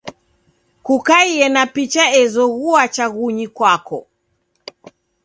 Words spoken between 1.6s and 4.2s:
picha ezoghua chaghunyi kwako.